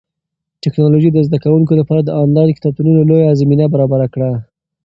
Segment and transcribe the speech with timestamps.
[0.63, 4.31] ټیکنالوژي د زده کوونکو لپاره د انلاین کتابتونونو لویه زمینه برابره کړه.